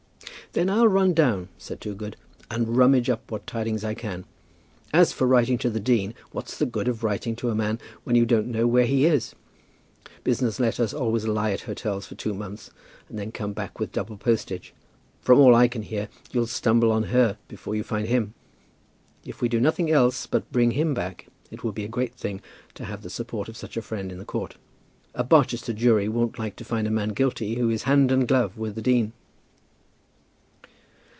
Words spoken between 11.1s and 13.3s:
lie at hotels for two months, and